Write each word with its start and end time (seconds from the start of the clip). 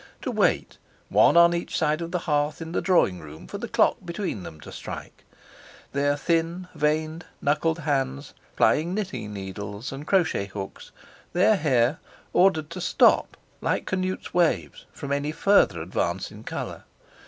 To 0.23 0.31
wait, 0.31 0.79
one 1.09 1.37
on 1.37 1.53
each 1.53 1.77
side 1.77 2.01
of 2.01 2.09
the 2.09 2.17
hearth 2.25 2.59
in 2.59 2.71
the 2.71 2.81
drawing 2.81 3.19
room, 3.19 3.45
for 3.45 3.59
the 3.59 3.67
clock 3.67 3.97
between 4.03 4.41
them 4.41 4.59
to 4.61 4.71
strike; 4.71 5.23
their 5.91 6.17
thin, 6.17 6.67
veined, 6.73 7.27
knuckled 7.39 7.77
hands 7.77 8.33
plying 8.55 8.95
knitting 8.95 9.31
needles 9.31 9.91
and 9.91 10.07
crochet 10.07 10.47
hooks, 10.47 10.89
their 11.33 11.55
hair 11.55 11.99
ordered 12.33 12.71
to 12.71 12.81
stop—like 12.81 13.85
Canute's 13.85 14.33
waves—from 14.33 15.11
any 15.11 15.31
further 15.31 15.83
advance 15.83 16.31
in 16.31 16.43
colour. 16.45 16.85